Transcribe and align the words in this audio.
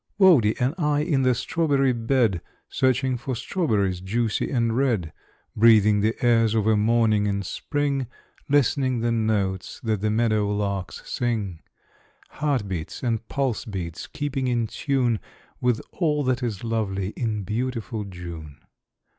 Wodie 0.17 0.57
and 0.59 0.73
I 0.79 1.01
in 1.01 1.21
the 1.21 1.35
strawberry 1.35 1.93
bed, 1.93 2.41
Searching 2.67 3.17
for 3.17 3.35
strawberries 3.35 4.01
juicy 4.01 4.49
and 4.49 4.75
red; 4.75 5.13
Breathing 5.55 5.99
the 6.01 6.15
airs 6.25 6.55
of 6.55 6.65
a 6.65 6.75
morning 6.75 7.27
in 7.27 7.43
spring, 7.43 8.07
Listening 8.49 9.01
the 9.01 9.11
notes 9.11 9.79
that 9.83 10.01
the 10.01 10.09
meadow 10.09 10.49
larks 10.51 11.03
sing; 11.07 11.61
Heart 12.29 12.67
beats 12.67 13.03
and 13.03 13.27
pulse 13.27 13.63
beats 13.63 14.07
keeping 14.07 14.47
in 14.47 14.65
tune 14.65 15.19
With 15.59 15.79
all 15.91 16.23
that 16.23 16.41
is 16.41 16.63
lovely 16.63 17.09
in 17.09 17.43
beautiful 17.43 18.03
June. 18.03 18.57